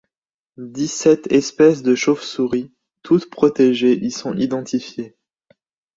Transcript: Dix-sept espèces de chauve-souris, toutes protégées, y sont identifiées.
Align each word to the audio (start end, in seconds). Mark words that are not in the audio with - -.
Dix-sept 0.57 1.31
espèces 1.31 1.83
de 1.83 1.93
chauve-souris, 1.93 2.71
toutes 3.03 3.29
protégées, 3.29 4.03
y 4.03 4.09
sont 4.09 4.35
identifiées. 4.35 5.15